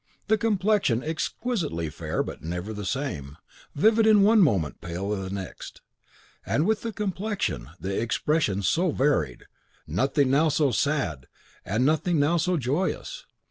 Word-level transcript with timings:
The 0.29 0.37
complexion 0.39 1.03
exquisitely 1.03 1.91
fair, 1.91 2.23
but 2.23 2.41
never 2.41 2.73
the 2.73 2.87
same, 2.87 3.37
vivid 3.75 4.07
in 4.07 4.23
one 4.23 4.41
moment, 4.41 4.81
pale 4.81 5.11
the 5.11 5.29
next. 5.29 5.81
And 6.43 6.65
with 6.65 6.81
the 6.81 6.91
complexion, 6.91 7.69
the 7.79 8.01
expression 8.01 8.61
also 8.61 8.89
varied; 8.93 9.43
nothing 9.85 10.31
now 10.31 10.49
so 10.49 10.71
sad, 10.71 11.27
and 11.63 11.85
nothing 11.85 12.19
now 12.19 12.37
so 12.37 12.57
joyous. 12.57 13.27